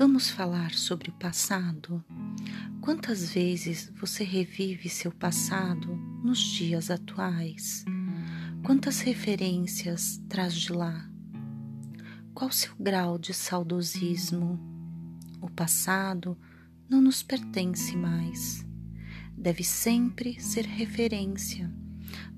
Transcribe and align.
Vamos 0.00 0.30
falar 0.30 0.72
sobre 0.72 1.10
o 1.10 1.12
passado? 1.12 2.02
Quantas 2.80 3.34
vezes 3.34 3.92
você 4.00 4.24
revive 4.24 4.88
seu 4.88 5.12
passado 5.12 5.94
nos 6.24 6.38
dias 6.38 6.90
atuais? 6.90 7.84
Quantas 8.64 9.00
referências 9.00 10.18
traz 10.26 10.54
de 10.54 10.72
lá? 10.72 11.06
Qual 12.32 12.50
seu 12.50 12.72
grau 12.80 13.18
de 13.18 13.34
saudosismo? 13.34 14.58
O 15.38 15.50
passado 15.50 16.34
não 16.88 17.02
nos 17.02 17.22
pertence 17.22 17.94
mais. 17.94 18.64
Deve 19.36 19.62
sempre 19.62 20.40
ser 20.40 20.64
referência, 20.64 21.70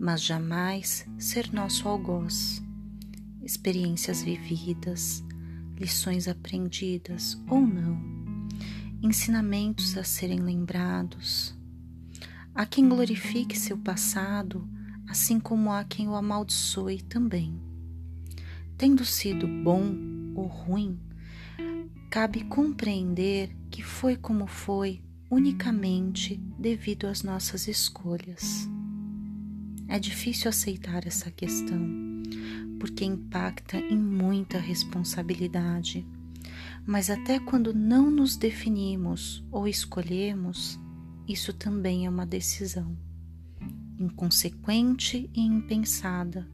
mas 0.00 0.20
jamais 0.20 1.06
ser 1.16 1.52
nosso 1.52 1.86
algoz. 1.88 2.60
Experiências 3.40 4.20
vividas, 4.20 5.22
lições 5.82 6.28
aprendidas 6.28 7.36
ou 7.50 7.60
não, 7.60 8.00
ensinamentos 9.02 9.98
a 9.98 10.04
serem 10.04 10.38
lembrados. 10.38 11.58
Há 12.54 12.64
quem 12.64 12.88
glorifique 12.88 13.58
seu 13.58 13.76
passado, 13.76 14.68
assim 15.08 15.40
como 15.40 15.72
há 15.72 15.82
quem 15.82 16.08
o 16.08 16.14
amaldiçoe 16.14 17.02
também. 17.02 17.60
Tendo 18.78 19.04
sido 19.04 19.48
bom 19.48 19.82
ou 20.36 20.46
ruim, 20.46 21.00
cabe 22.08 22.44
compreender 22.44 23.50
que 23.68 23.82
foi 23.82 24.16
como 24.16 24.46
foi 24.46 25.02
unicamente 25.28 26.36
devido 26.56 27.08
às 27.08 27.24
nossas 27.24 27.66
escolhas. 27.66 28.68
É 29.92 29.98
difícil 29.98 30.48
aceitar 30.48 31.06
essa 31.06 31.30
questão 31.30 31.78
porque 32.80 33.04
impacta 33.04 33.76
em 33.76 33.98
muita 33.98 34.58
responsabilidade. 34.58 36.06
Mas 36.86 37.10
até 37.10 37.38
quando 37.38 37.74
não 37.74 38.10
nos 38.10 38.34
definimos 38.34 39.44
ou 39.50 39.68
escolhemos, 39.68 40.80
isso 41.28 41.52
também 41.52 42.06
é 42.06 42.08
uma 42.08 42.24
decisão. 42.24 42.96
Inconsequente 43.98 45.28
e 45.34 45.42
impensada, 45.42 46.48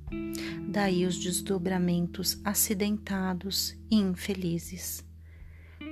daí 0.69 1.07
os 1.07 1.17
desdobramentos 1.17 2.41
acidentados 2.45 3.79
e 3.89 3.95
infelizes. 3.95 5.07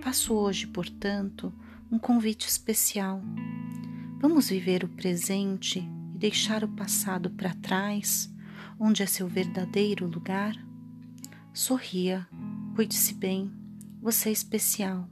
Faço 0.03 0.35
hoje, 0.35 0.67
portanto, 0.67 1.55
um 1.93 1.99
convite 1.99 2.49
especial. 2.49 3.23
Vamos 4.21 4.49
viver 4.49 4.83
o 4.83 4.89
presente 4.89 5.89
e 6.17 6.19
deixar 6.19 6.65
o 6.65 6.69
passado 6.69 7.29
para 7.29 7.53
trás 7.53 8.33
onde 8.81 9.03
é 9.03 9.07
seu 9.07 9.29
verdadeiro 9.29 10.07
lugar? 10.07 10.57
Sorria, 11.53 12.27
cuide-se 12.75 13.13
bem, 13.13 13.53
você 14.01 14.31
é 14.31 14.33
especial. 14.33 15.09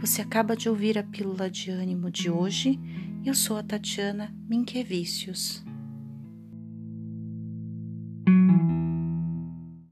Você 0.00 0.20
acaba 0.20 0.56
de 0.56 0.68
ouvir 0.68 0.98
a 0.98 1.04
pílula 1.04 1.48
de 1.48 1.70
ânimo 1.70 2.10
de 2.10 2.28
hoje. 2.28 2.78
Eu 3.24 3.34
sou 3.34 3.56
a 3.56 3.62
Tatiana 3.62 4.34
Minquevicius. 4.48 5.65